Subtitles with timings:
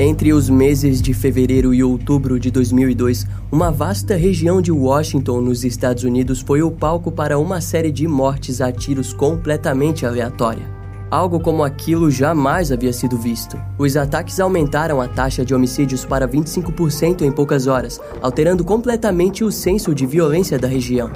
[0.00, 5.64] Entre os meses de fevereiro e outubro de 2002, uma vasta região de Washington, nos
[5.64, 10.62] Estados Unidos, foi o palco para uma série de mortes a tiros completamente aleatória.
[11.10, 13.58] Algo como aquilo jamais havia sido visto.
[13.76, 19.50] Os ataques aumentaram a taxa de homicídios para 25% em poucas horas, alterando completamente o
[19.50, 21.10] senso de violência da região.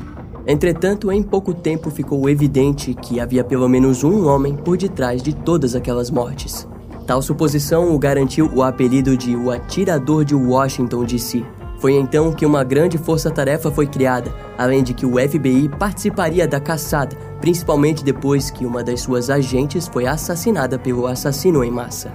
[0.44, 5.32] Entretanto, em pouco tempo ficou evidente que havia pelo menos um homem por detrás de
[5.32, 6.66] todas aquelas mortes.
[7.12, 11.44] Tal suposição o garantiu o apelido de o Atirador de Washington DC.
[11.78, 16.58] Foi então que uma grande força-tarefa foi criada, além de que o FBI participaria da
[16.58, 22.10] caçada, principalmente depois que uma das suas agentes foi assassinada pelo assassino em massa.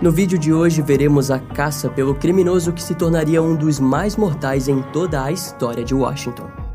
[0.00, 4.14] No vídeo de hoje veremos a caça pelo criminoso que se tornaria um dos mais
[4.14, 6.65] mortais em toda a história de Washington.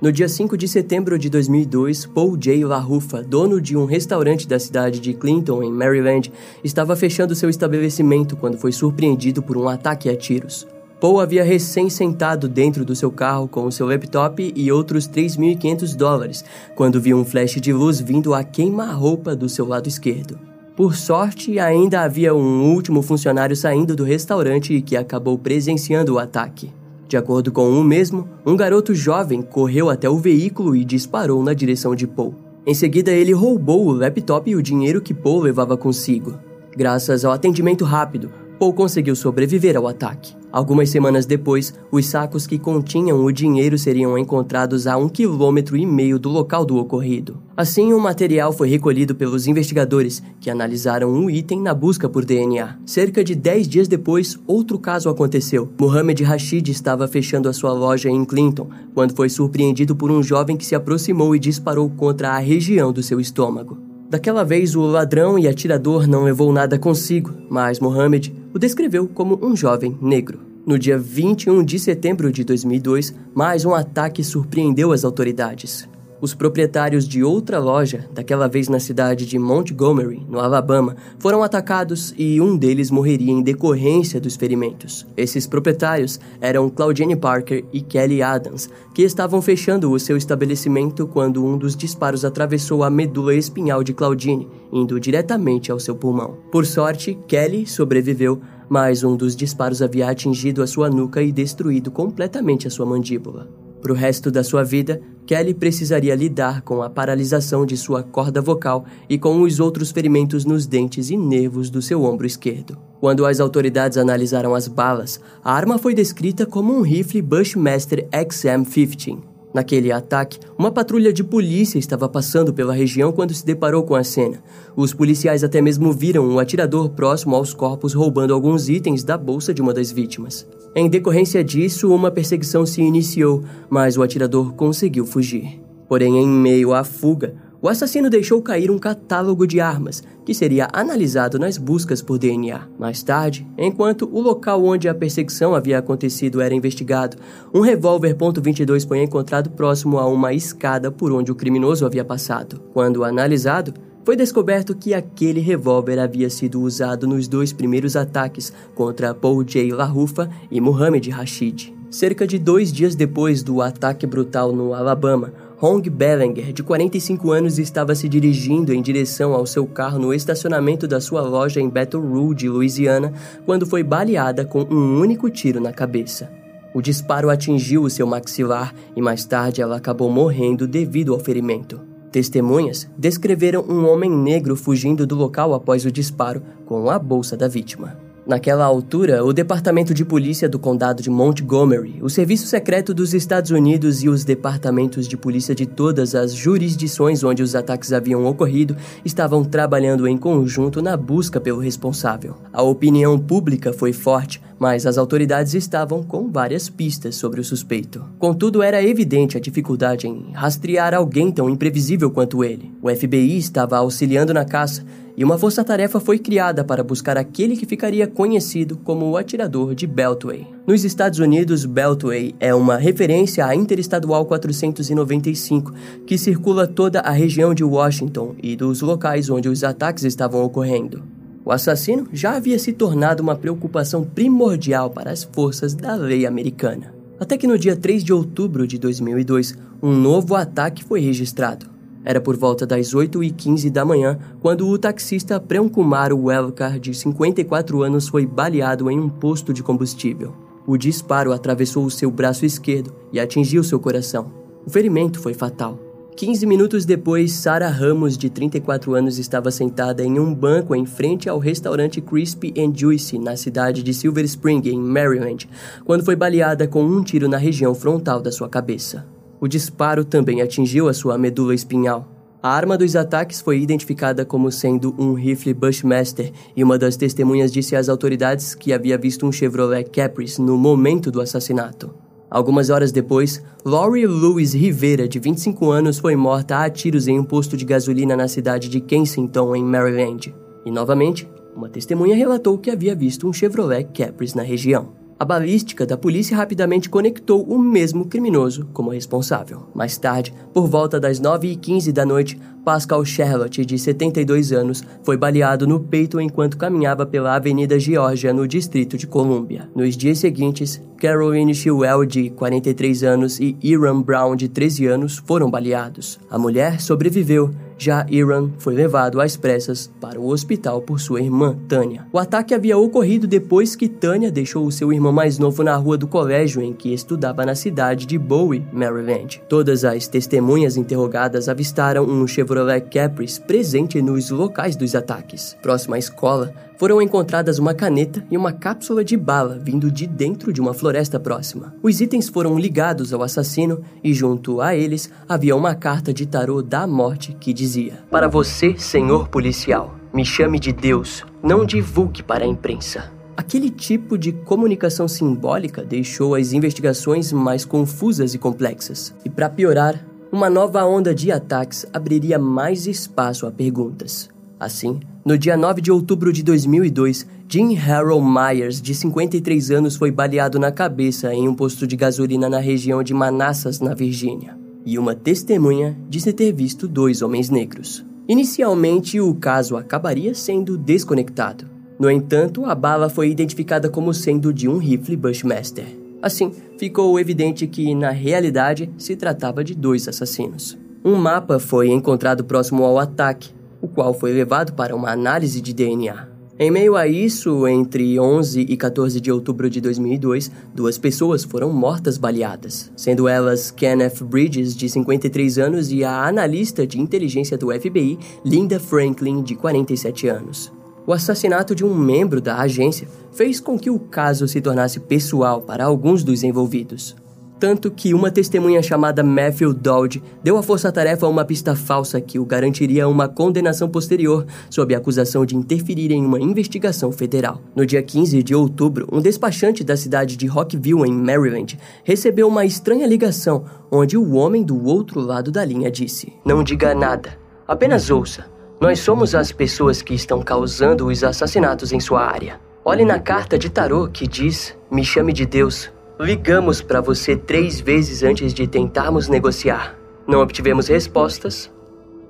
[0.00, 2.64] No dia 5 de setembro de 2002, Paul J.
[2.64, 6.32] LaRuffa, dono de um restaurante da cidade de Clinton, em Maryland,
[6.64, 10.66] estava fechando seu estabelecimento quando foi surpreendido por um ataque a tiros.
[10.98, 15.94] Paul havia recém sentado dentro do seu carro com o seu laptop e outros 3.500
[15.94, 16.42] dólares,
[16.74, 20.38] quando viu um flash de luz vindo a queima-roupa do seu lado esquerdo.
[20.74, 26.18] Por sorte, ainda havia um último funcionário saindo do restaurante e que acabou presenciando o
[26.18, 26.79] ataque.
[27.10, 31.52] De acordo com o mesmo, um garoto jovem correu até o veículo e disparou na
[31.52, 32.36] direção de Paul.
[32.64, 36.38] Em seguida, ele roubou o laptop e o dinheiro que Paul levava consigo.
[36.76, 40.36] Graças ao atendimento rápido, Paul conseguiu sobreviver ao ataque.
[40.52, 45.86] Algumas semanas depois, os sacos que continham o dinheiro seriam encontrados a um quilômetro e
[45.86, 47.38] meio do local do ocorrido.
[47.56, 52.24] Assim, o material foi recolhido pelos investigadores, que analisaram o um item na busca por
[52.24, 52.78] DNA.
[52.84, 55.70] Cerca de 10 dias depois, outro caso aconteceu.
[55.78, 60.56] Mohamed Rashid estava fechando a sua loja em Clinton, quando foi surpreendido por um jovem
[60.56, 63.89] que se aproximou e disparou contra a região do seu estômago.
[64.10, 69.38] Daquela vez, o ladrão e atirador não levou nada consigo, mas Mohamed o descreveu como
[69.40, 70.40] um jovem negro.
[70.66, 75.88] No dia 21 de setembro de 2002, mais um ataque surpreendeu as autoridades.
[76.20, 82.12] Os proprietários de outra loja, daquela vez na cidade de Montgomery, no Alabama, foram atacados
[82.18, 85.06] e um deles morreria em decorrência dos ferimentos.
[85.16, 91.42] Esses proprietários eram Claudine Parker e Kelly Adams, que estavam fechando o seu estabelecimento quando
[91.42, 96.36] um dos disparos atravessou a medula espinhal de Claudine, indo diretamente ao seu pulmão.
[96.52, 101.90] Por sorte, Kelly sobreviveu, mas um dos disparos havia atingido a sua nuca e destruído
[101.90, 103.48] completamente a sua mandíbula.
[103.80, 108.40] Para o resto da sua vida, Kelly precisaria lidar com a paralisação de sua corda
[108.40, 112.76] vocal e com os outros ferimentos nos dentes e nervos do seu ombro esquerdo.
[112.98, 119.20] Quando as autoridades analisaram as balas, a arma foi descrita como um rifle Bushmaster XM-15,
[119.52, 124.04] Naquele ataque, uma patrulha de polícia estava passando pela região quando se deparou com a
[124.04, 124.42] cena.
[124.76, 129.52] Os policiais até mesmo viram um atirador próximo aos corpos roubando alguns itens da bolsa
[129.52, 130.46] de uma das vítimas.
[130.74, 135.60] Em decorrência disso, uma perseguição se iniciou, mas o atirador conseguiu fugir.
[135.88, 140.68] Porém, em meio à fuga, o assassino deixou cair um catálogo de armas, que seria
[140.72, 142.68] analisado nas buscas por DNA.
[142.78, 147.16] Mais tarde, enquanto o local onde a perseguição havia acontecido era investigado,
[147.52, 152.60] um revólver .22 foi encontrado próximo a uma escada por onde o criminoso havia passado.
[152.72, 153.74] Quando analisado,
[154.04, 159.72] foi descoberto que aquele revólver havia sido usado nos dois primeiros ataques contra Paul J.
[159.72, 161.74] LaRuffa e Muhammad Rashid.
[161.90, 165.32] Cerca de dois dias depois do ataque brutal no Alabama,
[165.62, 170.88] Hong Bellinger, de 45 anos, estava se dirigindo em direção ao seu carro no estacionamento
[170.88, 173.12] da sua loja em Baton Rouge, Louisiana,
[173.44, 176.32] quando foi baleada com um único tiro na cabeça.
[176.72, 181.78] O disparo atingiu o seu maxilar e mais tarde ela acabou morrendo devido ao ferimento.
[182.10, 187.46] Testemunhas descreveram um homem negro fugindo do local após o disparo com a bolsa da
[187.46, 188.09] vítima.
[188.30, 193.50] Naquela altura, o Departamento de Polícia do Condado de Montgomery, o Serviço Secreto dos Estados
[193.50, 198.76] Unidos e os departamentos de polícia de todas as jurisdições onde os ataques haviam ocorrido
[199.04, 202.36] estavam trabalhando em conjunto na busca pelo responsável.
[202.52, 208.04] A opinião pública foi forte, mas as autoridades estavam com várias pistas sobre o suspeito.
[208.18, 212.70] Contudo, era evidente a dificuldade em rastrear alguém tão imprevisível quanto ele.
[212.82, 214.84] O FBI estava auxiliando na caça
[215.16, 219.86] e uma força-tarefa foi criada para buscar aquele que ficaria conhecido como o atirador de
[219.86, 220.46] Beltway.
[220.66, 225.72] Nos Estados Unidos, Beltway é uma referência à Interestadual 495,
[226.06, 231.02] que circula toda a região de Washington e dos locais onde os ataques estavam ocorrendo.
[231.50, 236.94] O assassino já havia se tornado uma preocupação primordial para as forças da lei americana.
[237.18, 241.66] Até que no dia 3 de outubro de 2002, um novo ataque foi registrado.
[242.04, 248.06] Era por volta das 8h15 da manhã quando o taxista Premkumar Welkar, de 54 anos,
[248.06, 250.32] foi baleado em um posto de combustível.
[250.64, 254.30] O disparo atravessou o seu braço esquerdo e atingiu seu coração.
[254.64, 255.89] O ferimento foi fatal.
[256.20, 261.30] 15 minutos depois, Sarah Ramos, de 34 anos, estava sentada em um banco em frente
[261.30, 265.48] ao restaurante Crispy and Juicy, na cidade de Silver Spring, em Maryland,
[265.82, 269.06] quando foi baleada com um tiro na região frontal da sua cabeça.
[269.40, 272.06] O disparo também atingiu a sua medula espinhal.
[272.42, 277.50] A arma dos ataques foi identificada como sendo um rifle Bushmaster e uma das testemunhas
[277.50, 282.09] disse às autoridades que havia visto um Chevrolet Caprice no momento do assassinato.
[282.30, 287.24] Algumas horas depois, Laurie Louise Rivera, de 25 anos, foi morta a tiros em um
[287.24, 290.32] posto de gasolina na cidade de Kensington, em Maryland.
[290.64, 295.00] E novamente, uma testemunha relatou que havia visto um Chevrolet Caprice na região.
[295.18, 299.64] A balística da polícia rapidamente conectou o mesmo criminoso como responsável.
[299.74, 305.66] Mais tarde, por volta das 9h15 da noite, Pascal Charlotte, de 72 anos, foi baleado
[305.66, 309.68] no peito enquanto caminhava pela Avenida Geórgia, no Distrito de Colômbia.
[309.74, 315.50] Nos dias seguintes, Caroline Chilwell, de 43 anos, e Iran Brown, de 13 anos, foram
[315.50, 316.20] baleados.
[316.30, 321.56] A mulher sobreviveu já Iran foi levado às pressas para o hospital por sua irmã,
[321.66, 322.06] Tânia.
[322.12, 325.96] O ataque havia ocorrido depois que Tânia deixou o seu irmão mais novo na rua
[325.96, 329.42] do colégio em que estudava na cidade de Bowie, Maryland.
[329.48, 332.49] Todas as testemunhas interrogadas avistaram um Chevrolet
[332.90, 335.56] Caprice presente nos locais dos ataques.
[335.62, 340.52] Próximo à escola, foram encontradas uma caneta e uma cápsula de bala vindo de dentro
[340.52, 341.74] de uma floresta próxima.
[341.82, 346.62] Os itens foram ligados ao assassino e, junto a eles, havia uma carta de tarô
[346.62, 352.44] da morte que dizia: Para você, senhor policial, me chame de Deus, não divulgue para
[352.44, 353.12] a imprensa.
[353.36, 359.14] Aquele tipo de comunicação simbólica deixou as investigações mais confusas e complexas.
[359.24, 359.98] E para piorar,
[360.32, 364.28] uma nova onda de ataques abriria mais espaço a perguntas.
[364.58, 370.10] Assim, no dia 9 de outubro de 2002, Jim Harold Myers, de 53 anos, foi
[370.10, 374.56] baleado na cabeça em um posto de gasolina na região de Manassas, na Virgínia.
[374.86, 378.04] E uma testemunha disse ter visto dois homens negros.
[378.28, 381.66] Inicialmente, o caso acabaria sendo desconectado.
[381.98, 385.99] No entanto, a bala foi identificada como sendo de um rifle Bushmaster.
[386.22, 390.78] Assim, ficou evidente que, na realidade, se tratava de dois assassinos.
[391.04, 393.50] Um mapa foi encontrado próximo ao ataque,
[393.80, 396.28] o qual foi levado para uma análise de DNA.
[396.62, 401.72] Em meio a isso, entre 11 e 14 de outubro de 2002, duas pessoas foram
[401.72, 407.72] mortas baleadas, sendo elas Kenneth Bridges, de 53 anos, e a analista de inteligência do
[407.72, 410.70] FBI, Linda Franklin, de 47 anos.
[411.06, 415.60] O assassinato de um membro da agência fez com que o caso se tornasse pessoal
[415.62, 417.16] para alguns dos envolvidos
[417.60, 422.44] tanto que uma testemunha chamada Matthew Dodge deu à força-tarefa uma pista falsa que o
[422.44, 427.60] garantiria uma condenação posterior sob a acusação de interferir em uma investigação federal.
[427.76, 432.64] No dia 15 de outubro, um despachante da cidade de Rockville, em Maryland, recebeu uma
[432.64, 437.36] estranha ligação onde o homem do outro lado da linha disse: Não diga nada,
[437.68, 438.59] apenas ouça.
[438.80, 442.60] Nós somos as pessoas que estão causando os assassinatos em sua área.
[442.84, 445.90] Olhe na carta de tarô que diz: Me chame de Deus,
[446.20, 449.98] Ligamos para você três vezes antes de tentarmos negociar.
[450.28, 451.70] Não obtivemos respostas.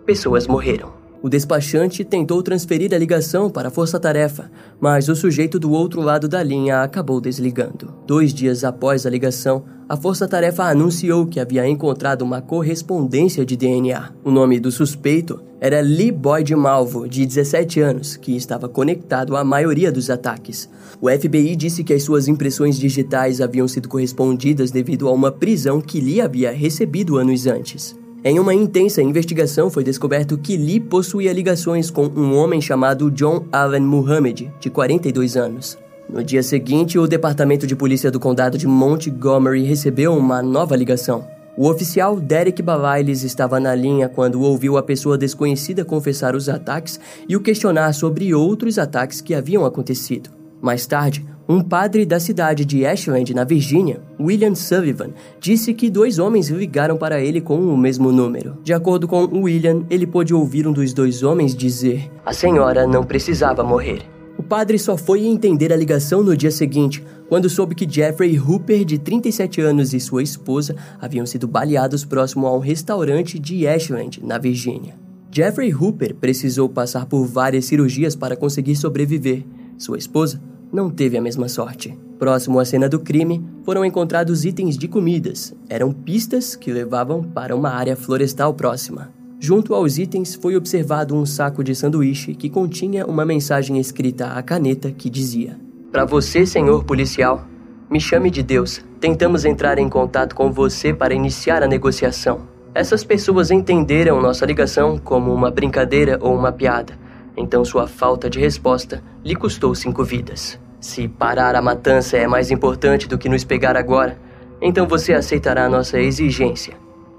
[0.06, 0.92] Pessoas morreram.
[1.20, 4.48] O despachante tentou transferir a ligação para a força-tarefa,
[4.80, 7.92] mas o sujeito do outro lado da linha acabou desligando.
[8.06, 14.12] Dois dias após a ligação, a força-tarefa anunciou que havia encontrado uma correspondência de DNA.
[14.22, 19.44] O nome do suspeito era Lee Boyd Malvo, de 17 anos, que estava conectado à
[19.44, 20.70] maioria dos ataques.
[20.98, 25.78] O FBI disse que as suas impressões digitais haviam sido correspondidas devido a uma prisão
[25.78, 27.94] que Lee havia recebido anos antes.
[28.24, 33.44] Em uma intensa investigação, foi descoberto que Lee possuía ligações com um homem chamado John
[33.52, 35.78] Allen Muhammad, de 42 anos.
[36.08, 41.39] No dia seguinte, o Departamento de Polícia do Condado de Montgomery recebeu uma nova ligação.
[41.60, 46.98] O oficial Derek Bavailes estava na linha quando ouviu a pessoa desconhecida confessar os ataques
[47.28, 50.30] e o questionar sobre outros ataques que haviam acontecido.
[50.58, 56.18] Mais tarde, um padre da cidade de Ashland, na Virgínia, William Sullivan, disse que dois
[56.18, 58.56] homens ligaram para ele com o mesmo número.
[58.64, 63.04] De acordo com William, ele pôde ouvir um dos dois homens dizer: A senhora não
[63.04, 64.00] precisava morrer.
[64.38, 68.84] O padre só foi entender a ligação no dia seguinte, quando soube que Jeffrey Hooper,
[68.84, 74.20] de 37 anos, e sua esposa haviam sido baleados próximo a um restaurante de Ashland,
[74.24, 74.98] na Virgínia.
[75.30, 79.44] Jeffrey Hooper precisou passar por várias cirurgias para conseguir sobreviver.
[79.78, 80.40] Sua esposa
[80.72, 81.96] não teve a mesma sorte.
[82.18, 85.54] Próximo à cena do crime, foram encontrados itens de comidas.
[85.68, 89.19] Eram pistas que levavam para uma área florestal próxima.
[89.42, 94.42] Junto aos itens foi observado um saco de sanduíche que continha uma mensagem escrita à
[94.42, 95.58] caneta que dizia:
[95.90, 97.46] Para você, senhor policial,
[97.88, 98.84] me chame de Deus.
[99.00, 102.42] Tentamos entrar em contato com você para iniciar a negociação.
[102.74, 106.92] Essas pessoas entenderam nossa ligação como uma brincadeira ou uma piada,
[107.34, 110.60] então sua falta de resposta lhe custou cinco vidas.
[110.78, 114.18] Se parar a matança é mais importante do que nos pegar agora,
[114.60, 116.74] então você aceitará nossa exigência,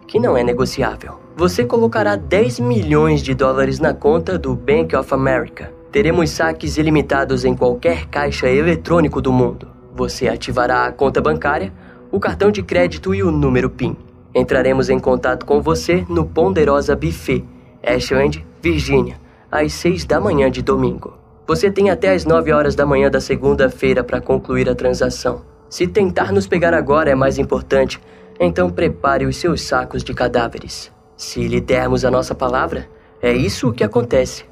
[0.06, 1.21] que não é negociável.
[1.36, 5.72] Você colocará 10 milhões de dólares na conta do Bank of America.
[5.92, 9.68] Teremos saques ilimitados em qualquer caixa eletrônico do mundo.
[9.96, 11.74] Você ativará a conta bancária,
[12.12, 13.96] o cartão de crédito e o número PIN.
[14.36, 17.44] Entraremos em contato com você no Ponderosa Buffet,
[17.82, 19.16] Ashland, Virgínia,
[19.50, 21.14] às 6 da manhã de domingo.
[21.48, 25.42] Você tem até as 9 horas da manhã da segunda-feira para concluir a transação.
[25.70, 28.00] Se tentar nos pegar agora é mais importante,
[28.40, 30.92] então prepare os seus sacos de cadáveres.
[31.22, 32.90] Se lhe dermos a nossa palavra,
[33.22, 34.44] é isso o que acontece.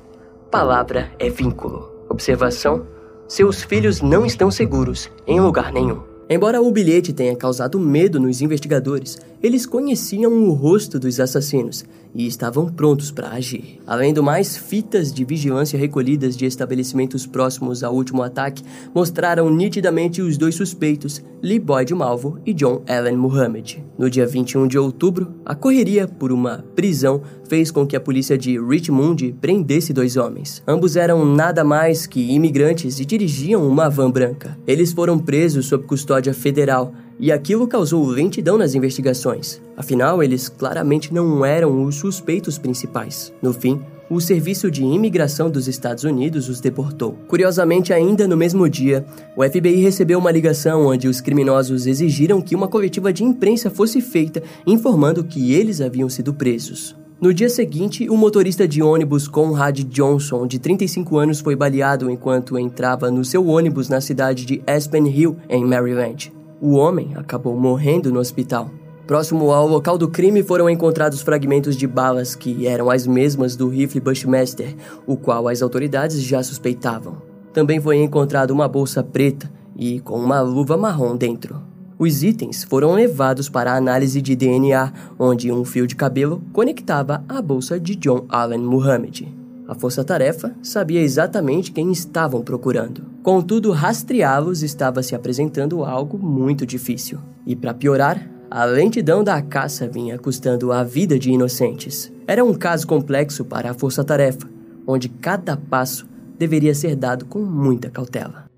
[0.52, 1.92] Palavra é vínculo.
[2.08, 2.86] Observação:
[3.28, 6.04] seus filhos não estão seguros em lugar nenhum.
[6.30, 12.26] Embora o bilhete tenha causado medo nos investigadores, eles conheciam o rosto dos assassinos e
[12.26, 13.80] estavam prontos para agir.
[13.86, 20.22] Além do mais, fitas de vigilância recolhidas de estabelecimentos próximos ao último ataque mostraram nitidamente
[20.22, 23.78] os dois suspeitos, Lee Boyd Malvo e John Allen Muhammad.
[23.98, 28.38] No dia 21 de outubro, a correria por uma prisão fez com que a polícia
[28.38, 30.62] de Richmond prendesse dois homens.
[30.68, 34.58] Ambos eram nada mais que imigrantes e dirigiam uma van branca.
[34.68, 39.62] Eles foram presos sob custódia federal e aquilo causou lentidão nas investigações.
[39.76, 43.34] Afinal, eles claramente não eram os suspeitos principais.
[43.42, 47.16] No fim, o Serviço de Imigração dos Estados Unidos os deportou.
[47.28, 49.06] Curiosamente, ainda no mesmo dia,
[49.38, 54.02] o FBI recebeu uma ligação onde os criminosos exigiram que uma coletiva de imprensa fosse
[54.02, 56.96] feita informando que eles haviam sido presos.
[57.22, 62.58] No dia seguinte, o motorista de ônibus Conrad Johnson, de 35 anos, foi baleado enquanto
[62.58, 66.39] entrava no seu ônibus na cidade de Aspen Hill, em Maryland.
[66.62, 68.70] O homem acabou morrendo no hospital.
[69.08, 73.70] Próximo ao local do crime foram encontrados fragmentos de balas que eram as mesmas do
[73.70, 74.76] rifle Bushmaster,
[75.08, 77.22] o qual as autoridades já suspeitavam.
[77.54, 81.62] Também foi encontrada uma bolsa preta e com uma luva marrom dentro.
[81.98, 87.42] Os itens foram levados para análise de DNA, onde um fio de cabelo conectava a
[87.42, 89.39] bolsa de John Allen Muhammad.
[89.70, 93.04] A força-tarefa sabia exatamente quem estavam procurando.
[93.22, 97.20] Contudo, rastreá-los estava se apresentando algo muito difícil.
[97.46, 102.12] E para piorar, a lentidão da caça vinha custando a vida de inocentes.
[102.26, 104.50] Era um caso complexo para a força-tarefa,
[104.88, 108.49] onde cada passo deveria ser dado com muita cautela.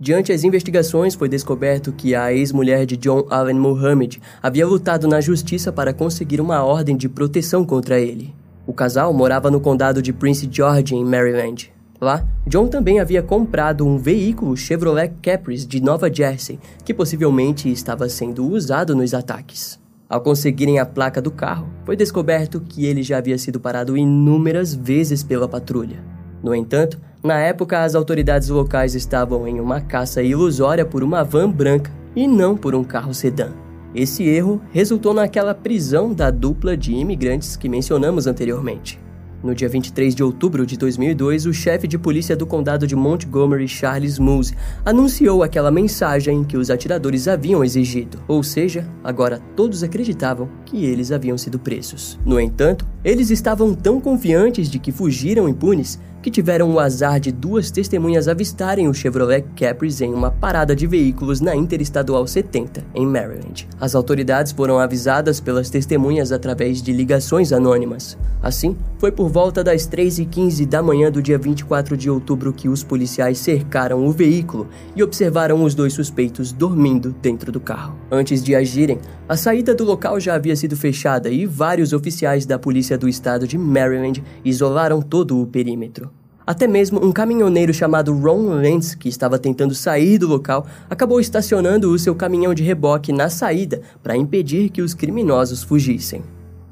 [0.00, 5.20] Diante as investigações, foi descoberto que a ex-mulher de John Allen Muhammad havia lutado na
[5.20, 8.32] justiça para conseguir uma ordem de proteção contra ele.
[8.64, 11.72] O casal morava no condado de Prince George, em Maryland.
[12.00, 18.08] Lá, John também havia comprado um veículo Chevrolet Caprice de Nova Jersey, que possivelmente estava
[18.08, 19.80] sendo usado nos ataques.
[20.08, 24.72] Ao conseguirem a placa do carro, foi descoberto que ele já havia sido parado inúmeras
[24.74, 26.04] vezes pela patrulha.
[26.40, 31.50] No entanto, na época as autoridades locais estavam em uma caça ilusória por uma van
[31.50, 33.50] branca e não por um carro sedã.
[33.94, 39.00] Esse erro resultou naquela prisão da dupla de imigrantes que mencionamos anteriormente.
[39.42, 43.68] No dia 23 de outubro de 2002, o chefe de polícia do condado de Montgomery,
[43.68, 48.18] Charles Moose, anunciou aquela mensagem que os atiradores haviam exigido.
[48.26, 52.18] Ou seja, agora todos acreditavam que eles haviam sido presos.
[52.26, 57.30] No entanto, eles estavam tão confiantes de que fugiram impunes que tiveram o azar de
[57.30, 63.06] duas testemunhas avistarem o Chevrolet Caprice em uma parada de veículos na Interestadual 70, em
[63.06, 63.68] Maryland.
[63.80, 68.18] As autoridades foram avisadas pelas testemunhas através de ligações anônimas.
[68.42, 72.82] Assim, foi por volta das 3h15 da manhã do dia 24 de outubro que os
[72.82, 77.96] policiais cercaram o veículo e observaram os dois suspeitos dormindo dentro do carro.
[78.10, 78.98] Antes de agirem,
[79.28, 83.46] a saída do local já havia sido fechada e vários oficiais da polícia do estado
[83.46, 86.10] de Maryland isolaram todo o perímetro.
[86.48, 91.90] Até mesmo um caminhoneiro chamado Ron Lentz, que estava tentando sair do local, acabou estacionando
[91.90, 96.22] o seu caminhão de reboque na saída para impedir que os criminosos fugissem.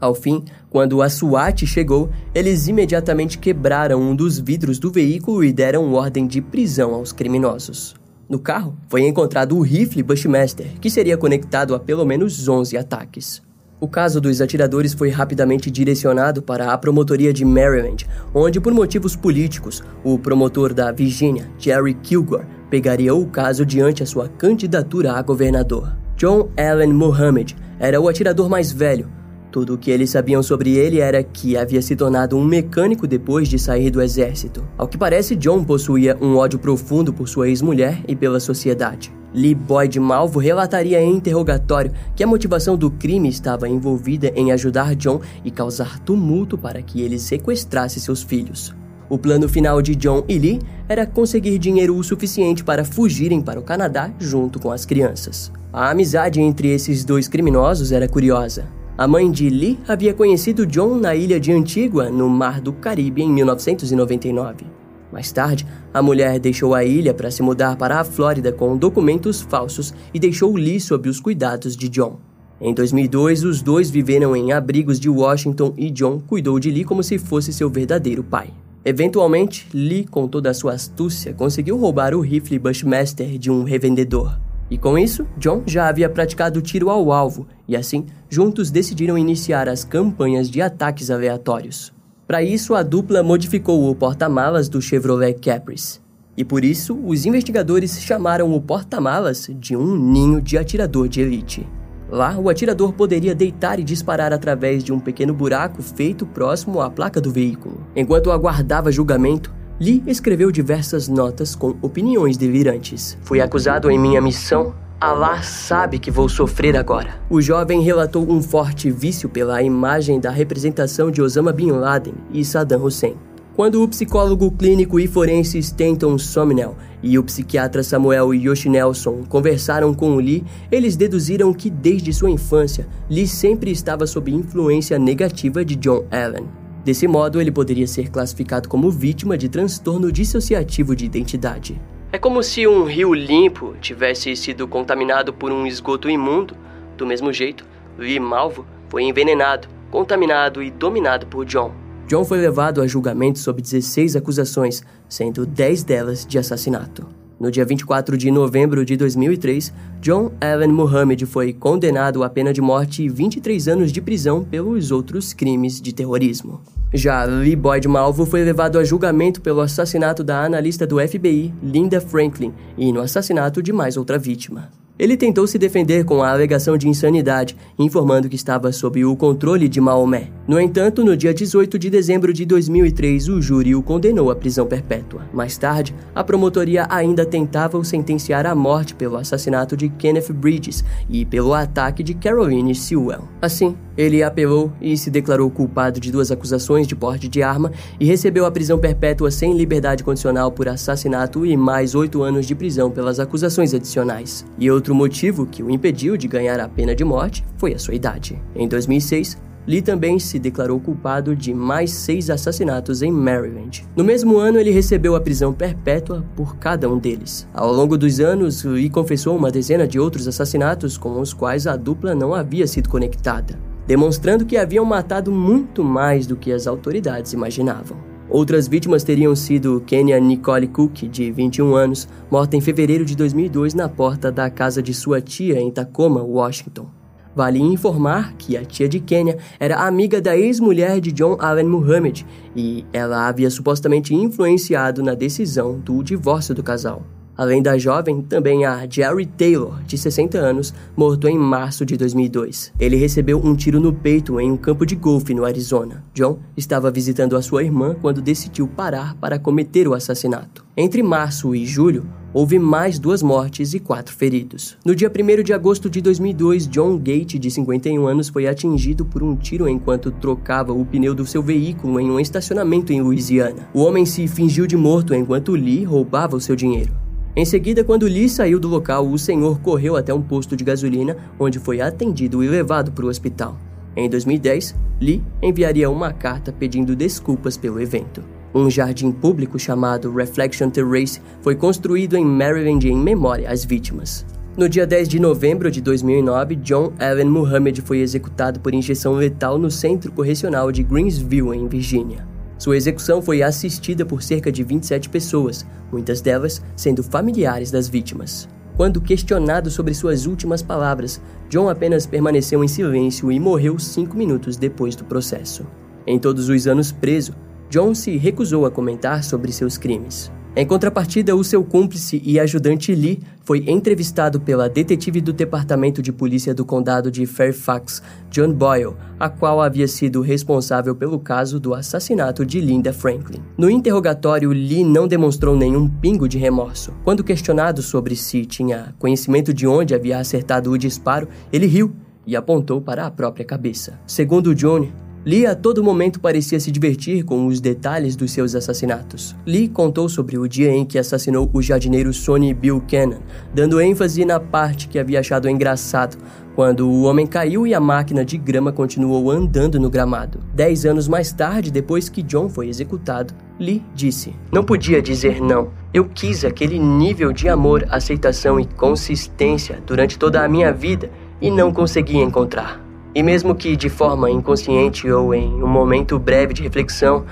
[0.00, 5.52] Ao fim, quando a SWAT chegou, eles imediatamente quebraram um dos vidros do veículo e
[5.52, 7.94] deram ordem de prisão aos criminosos.
[8.26, 13.45] No carro, foi encontrado o rifle Bushmaster, que seria conectado a pelo menos 11 ataques.
[13.78, 19.14] O caso dos atiradores foi rapidamente direcionado para a promotoria de Maryland, onde, por motivos
[19.14, 25.20] políticos, o promotor da Virgínia, Jerry Kilgore, pegaria o caso diante a sua candidatura a
[25.20, 25.94] governador.
[26.16, 29.10] John Allen Muhammad era o atirador mais velho.
[29.56, 33.48] Tudo o que eles sabiam sobre ele era que havia se tornado um mecânico depois
[33.48, 34.62] de sair do exército.
[34.76, 39.10] Ao que parece, John possuía um ódio profundo por sua ex-mulher e pela sociedade.
[39.32, 44.94] Lee Boyd Malvo relataria em interrogatório que a motivação do crime estava envolvida em ajudar
[44.94, 48.74] John e causar tumulto para que ele sequestrasse seus filhos.
[49.08, 53.58] O plano final de John e Lee era conseguir dinheiro o suficiente para fugirem para
[53.58, 55.50] o Canadá junto com as crianças.
[55.72, 58.76] A amizade entre esses dois criminosos era curiosa.
[58.98, 63.20] A mãe de Lee havia conhecido John na ilha de Antigua, no Mar do Caribe,
[63.20, 64.64] em 1999.
[65.12, 69.42] Mais tarde, a mulher deixou a ilha para se mudar para a Flórida com documentos
[69.42, 72.18] falsos e deixou Lee sob os cuidados de John.
[72.58, 77.02] Em 2002, os dois viveram em abrigos de Washington e John cuidou de Lee como
[77.02, 78.48] se fosse seu verdadeiro pai.
[78.82, 84.38] Eventualmente, Lee, com toda a sua astúcia, conseguiu roubar o rifle Bushmaster de um revendedor.
[84.70, 89.68] E com isso, John já havia praticado tiro ao alvo, e assim, juntos decidiram iniciar
[89.68, 91.92] as campanhas de ataques aleatórios.
[92.26, 96.00] Para isso, a dupla modificou o porta-malas do Chevrolet Caprice.
[96.36, 101.66] E por isso, os investigadores chamaram o porta-malas de um ninho de atirador de elite.
[102.10, 106.90] Lá, o atirador poderia deitar e disparar através de um pequeno buraco feito próximo à
[106.90, 107.84] placa do veículo.
[107.96, 113.18] Enquanto aguardava julgamento, Lee escreveu diversas notas com opiniões delirantes.
[113.20, 114.74] Fui acusado em minha missão.
[114.98, 117.20] Allah sabe que vou sofrer agora.
[117.28, 122.42] O jovem relatou um forte vício pela imagem da representação de Osama Bin Laden e
[122.42, 123.16] Saddam Hussein.
[123.54, 130.16] Quando o psicólogo clínico e forense Stanton Somnell e o psiquiatra Samuel Yoshinelson conversaram com
[130.16, 136.04] Lee, eles deduziram que desde sua infância, Lee sempre estava sob influência negativa de John
[136.10, 136.46] Allen.
[136.86, 141.82] Desse modo, ele poderia ser classificado como vítima de transtorno dissociativo de identidade.
[142.12, 146.54] É como se um rio limpo tivesse sido contaminado por um esgoto imundo.
[146.96, 147.66] Do mesmo jeito,
[147.98, 151.72] Lee Malvo foi envenenado, contaminado e dominado por John.
[152.06, 157.04] John foi levado a julgamento sob 16 acusações, sendo 10 delas de assassinato.
[157.38, 162.62] No dia 24 de novembro de 2003, John Allen Muhammad foi condenado à pena de
[162.62, 166.62] morte e 23 anos de prisão pelos outros crimes de terrorismo.
[166.94, 172.00] Já Lee Boyd Malvo foi levado a julgamento pelo assassinato da analista do FBI, Linda
[172.00, 174.70] Franklin, e no assassinato de mais outra vítima.
[174.98, 179.68] Ele tentou se defender com a alegação de insanidade, informando que estava sob o controle
[179.68, 180.28] de Maomé.
[180.48, 184.66] No entanto, no dia 18 de dezembro de 2003, o júri o condenou à prisão
[184.66, 185.22] perpétua.
[185.32, 190.84] Mais tarde, a promotoria ainda tentava o sentenciar à morte pelo assassinato de Kenneth Bridges
[191.10, 193.28] e pelo ataque de Caroline Sewell.
[193.42, 198.04] Assim, ele apelou e se declarou culpado de duas acusações de porte de arma e
[198.04, 202.90] recebeu a prisão perpétua sem liberdade condicional por assassinato e mais oito anos de prisão
[202.90, 204.44] pelas acusações adicionais.
[204.58, 207.94] E outro motivo que o impediu de ganhar a pena de morte foi a sua
[207.94, 208.40] idade.
[208.54, 213.84] Em 2006, Lee também se declarou culpado de mais seis assassinatos em Maryland.
[213.96, 217.48] No mesmo ano, ele recebeu a prisão perpétua por cada um deles.
[217.52, 221.74] Ao longo dos anos, Lee confessou uma dezena de outros assassinatos com os quais a
[221.74, 227.32] dupla não havia sido conectada, demonstrando que haviam matado muito mais do que as autoridades
[227.32, 227.96] imaginavam.
[228.28, 233.72] Outras vítimas teriam sido Kenya Nicole Cook, de 21 anos, morta em fevereiro de 2002
[233.72, 236.88] na porta da casa de sua tia em Tacoma, Washington.
[237.36, 242.22] Vale informar que a tia de Kenya era amiga da ex-mulher de John Allen Muhammad
[242.56, 247.02] e ela havia supostamente influenciado na decisão do divórcio do casal.
[247.36, 252.72] Além da jovem, também há Jerry Taylor, de 60 anos, morto em março de 2002.
[252.80, 256.02] Ele recebeu um tiro no peito em um campo de golfe no Arizona.
[256.14, 260.64] John estava visitando a sua irmã quando decidiu parar para cometer o assassinato.
[260.74, 264.76] Entre março e julho, houve mais duas mortes e quatro feridos.
[264.84, 269.22] No dia 1 de agosto de 2002, John Gate, de 51 anos, foi atingido por
[269.22, 273.68] um tiro enquanto trocava o pneu do seu veículo em um estacionamento em Louisiana.
[273.74, 277.05] O homem se fingiu de morto enquanto Lee roubava o seu dinheiro.
[277.36, 281.14] Em seguida, quando Lee saiu do local, o senhor correu até um posto de gasolina,
[281.38, 283.58] onde foi atendido e levado para o hospital.
[283.94, 288.24] Em 2010, Lee enviaria uma carta pedindo desculpas pelo evento.
[288.54, 294.24] Um jardim público chamado Reflection Terrace foi construído em Maryland em memória às vítimas.
[294.56, 299.58] No dia 10 de novembro de 2009, John Allen Muhammad foi executado por injeção letal
[299.58, 302.35] no Centro Correcional de Greensville, em Virgínia.
[302.58, 308.48] Sua execução foi assistida por cerca de 27 pessoas, muitas delas sendo familiares das vítimas.
[308.76, 314.56] Quando questionado sobre suas últimas palavras, John apenas permaneceu em silêncio e morreu cinco minutos
[314.56, 315.66] depois do processo.
[316.06, 317.34] Em todos os anos preso,
[317.70, 320.30] John se recusou a comentar sobre seus crimes.
[320.58, 326.10] Em contrapartida, o seu cúmplice e ajudante Lee foi entrevistado pela detetive do Departamento de
[326.10, 331.74] Polícia do Condado de Fairfax, John Boyle, a qual havia sido responsável pelo caso do
[331.74, 333.42] assassinato de Linda Franklin.
[333.58, 336.90] No interrogatório, Lee não demonstrou nenhum pingo de remorso.
[337.04, 341.94] Quando questionado sobre se tinha conhecimento de onde havia acertado o disparo, ele riu
[342.26, 344.00] e apontou para a própria cabeça.
[344.06, 344.88] Segundo John,
[345.26, 349.34] Lee a todo momento parecia se divertir com os detalhes dos seus assassinatos.
[349.44, 353.18] Lee contou sobre o dia em que assassinou o jardineiro Sonny Buchanan,
[353.52, 356.16] dando ênfase na parte que havia achado engraçado,
[356.54, 360.38] quando o homem caiu e a máquina de grama continuou andando no gramado.
[360.54, 365.72] Dez anos mais tarde, depois que John foi executado, Lee disse: Não podia dizer não.
[365.92, 371.10] Eu quis aquele nível de amor, aceitação e consistência durante toda a minha vida
[371.42, 372.85] e não consegui encontrar.
[373.16, 377.24] E mesmo que de forma inconsciente ou em um momento breve de reflexão,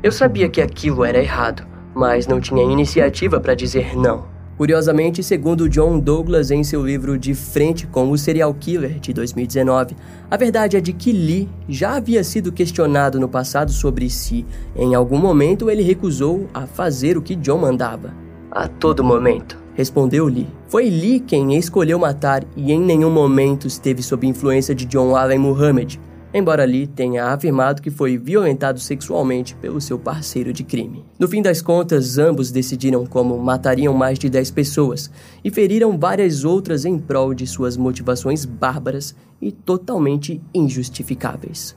[0.00, 4.24] eu sabia que aquilo era errado, mas não tinha iniciativa para dizer não.
[4.56, 9.96] Curiosamente, segundo John Douglas em seu livro De Frente com o Serial Killer de 2019,
[10.30, 14.94] a verdade é de que Lee já havia sido questionado no passado sobre se, em
[14.94, 18.14] algum momento, ele recusou a fazer o que John mandava.
[18.48, 20.48] A todo momento respondeu Lee.
[20.68, 25.38] Foi Lee quem escolheu matar e em nenhum momento esteve sob influência de John Allen
[25.38, 25.96] Muhammad,
[26.34, 31.04] embora Lee tenha afirmado que foi violentado sexualmente pelo seu parceiro de crime.
[31.18, 35.10] No fim das contas, ambos decidiram como matariam mais de 10 pessoas
[35.44, 41.76] e feriram várias outras em prol de suas motivações bárbaras e totalmente injustificáveis.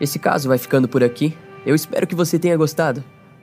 [0.00, 1.34] Esse caso vai ficando por aqui.
[1.64, 3.02] Eu espero que você tenha gostado.